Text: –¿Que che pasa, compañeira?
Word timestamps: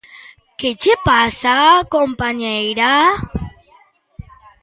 –¿Que 0.59 0.69
che 0.81 0.93
pasa, 1.07 1.55
compañeira? 1.95 2.91